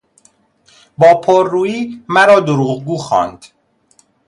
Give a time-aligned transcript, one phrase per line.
[0.97, 3.45] با پر رویی مرا دروغگو خواند.